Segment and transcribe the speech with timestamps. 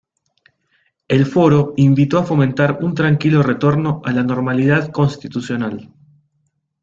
[1.07, 5.91] El Foro invitó a fomentar un tranquilo retorno a la normalidad constitucional.